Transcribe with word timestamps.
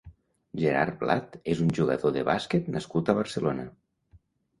Gerard 0.59 0.95
Blat 1.01 1.35
és 1.53 1.61
un 1.65 1.69
jugador 1.79 2.15
de 2.15 2.23
bàsquet 2.29 2.71
nascut 2.77 3.13
a 3.13 3.15
Barcelona. 3.21 3.67